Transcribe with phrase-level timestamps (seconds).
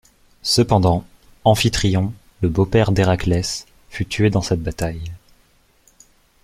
[0.41, 1.05] Cependant,
[1.45, 2.11] Amphitryon,
[2.41, 5.11] le beau-père d'Héraclès, fut tué dans cette bataille.